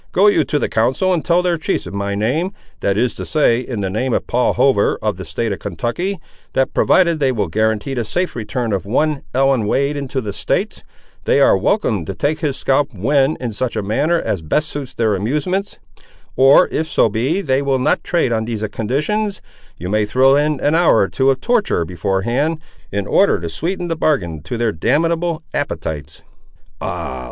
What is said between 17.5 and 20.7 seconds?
will not trade on these conditions, you may throw in